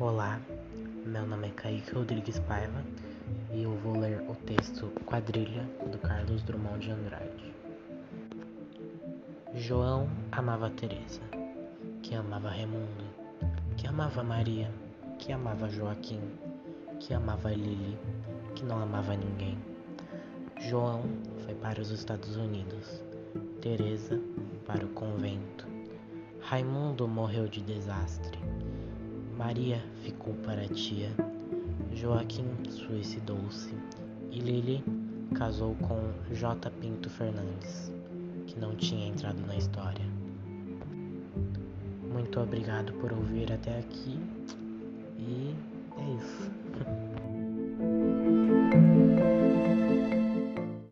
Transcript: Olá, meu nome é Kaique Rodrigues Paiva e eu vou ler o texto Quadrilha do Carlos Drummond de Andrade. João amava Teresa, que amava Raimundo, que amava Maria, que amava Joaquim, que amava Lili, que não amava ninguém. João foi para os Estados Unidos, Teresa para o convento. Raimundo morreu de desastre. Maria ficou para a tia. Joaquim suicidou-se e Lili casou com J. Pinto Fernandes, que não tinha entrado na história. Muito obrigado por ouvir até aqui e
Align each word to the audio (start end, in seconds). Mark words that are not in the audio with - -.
Olá, 0.00 0.40
meu 1.04 1.26
nome 1.26 1.48
é 1.48 1.50
Kaique 1.50 1.94
Rodrigues 1.94 2.38
Paiva 2.38 2.82
e 3.52 3.64
eu 3.64 3.76
vou 3.76 4.00
ler 4.00 4.22
o 4.30 4.34
texto 4.34 4.86
Quadrilha 5.04 5.62
do 5.92 5.98
Carlos 5.98 6.42
Drummond 6.42 6.78
de 6.78 6.90
Andrade. 6.90 7.54
João 9.54 10.08
amava 10.32 10.70
Teresa, 10.70 11.20
que 12.02 12.14
amava 12.14 12.48
Raimundo, 12.48 13.04
que 13.76 13.86
amava 13.86 14.24
Maria, 14.24 14.70
que 15.18 15.34
amava 15.34 15.68
Joaquim, 15.68 16.22
que 16.98 17.12
amava 17.12 17.50
Lili, 17.50 17.98
que 18.54 18.64
não 18.64 18.80
amava 18.80 19.14
ninguém. 19.14 19.58
João 20.60 21.02
foi 21.44 21.54
para 21.56 21.78
os 21.78 21.90
Estados 21.90 22.36
Unidos, 22.36 23.04
Teresa 23.60 24.18
para 24.64 24.82
o 24.82 24.88
convento. 24.88 25.68
Raimundo 26.40 27.06
morreu 27.06 27.46
de 27.46 27.60
desastre. 27.60 28.38
Maria 29.40 29.82
ficou 30.02 30.34
para 30.44 30.60
a 30.60 30.68
tia. 30.68 31.08
Joaquim 31.94 32.44
suicidou-se 32.68 33.74
e 34.30 34.38
Lili 34.38 34.84
casou 35.34 35.74
com 35.76 36.12
J. 36.34 36.70
Pinto 36.72 37.08
Fernandes, 37.08 37.90
que 38.46 38.60
não 38.60 38.76
tinha 38.76 39.08
entrado 39.08 39.40
na 39.46 39.56
história. 39.56 40.04
Muito 42.12 42.38
obrigado 42.38 42.92
por 43.00 43.14
ouvir 43.14 43.50
até 43.50 43.78
aqui 43.78 44.20
e 45.18 45.54